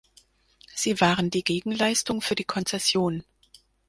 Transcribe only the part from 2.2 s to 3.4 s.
für die Konzession.